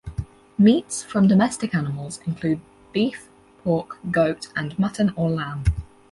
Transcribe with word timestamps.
Meats 0.57 1.03
from 1.03 1.27
domestic 1.27 1.75
animals 1.75 2.21
include 2.25 2.59
beef, 2.91 3.29
pork, 3.63 3.99
goat 4.09 4.47
and 4.55 4.73
mutton 4.79 5.13
or 5.15 5.29
lamb. 5.29 5.63